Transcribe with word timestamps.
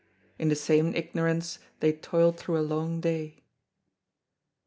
In 0.39 0.49
the 0.49 0.55
same 0.55 0.95
ignorance 0.95 1.59
they 1.79 1.93
toiled 1.93 2.37
through 2.39 2.57
a 2.57 2.65
long 2.65 3.01
day. 3.01 3.43